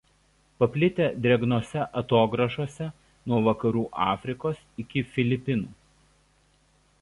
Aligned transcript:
Paplitę 0.61 1.09
drėgnose 1.25 1.83
atogrąžose 2.01 2.87
nuo 3.33 3.43
vakarų 3.49 3.85
Afrikos 4.07 4.65
iki 4.85 5.05
Filipinų. 5.13 5.71